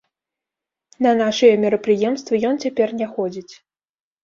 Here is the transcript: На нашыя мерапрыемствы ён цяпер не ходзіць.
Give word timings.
На 1.07 1.11
нашыя 1.19 1.59
мерапрыемствы 1.67 2.33
ён 2.51 2.59
цяпер 2.65 2.87
не 3.03 3.13
ходзіць. 3.15 3.49